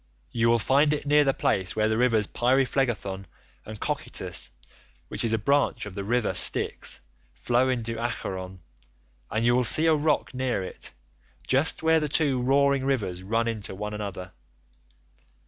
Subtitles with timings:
[0.31, 3.25] You will find it near the place where the rivers Pyriphlegethon
[3.67, 4.49] and Cocytus
[5.09, 7.01] (which is a branch of the river Styx)
[7.33, 8.61] flow into Acheron,
[9.29, 10.91] and you will see a rock near it,
[11.45, 14.31] just where the two roaring rivers run into one another.